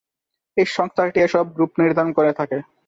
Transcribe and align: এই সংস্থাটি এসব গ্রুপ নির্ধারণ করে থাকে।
এই 0.57 0.67
সংস্থাটি 0.69 1.19
এসব 1.21 1.45
গ্রুপ 1.55 1.71
নির্ধারণ 1.79 2.11
করে 2.17 2.31
থাকে। 2.39 2.57